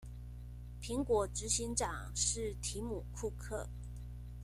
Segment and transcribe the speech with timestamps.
[0.81, 3.69] 蘋果執行長是提姆庫克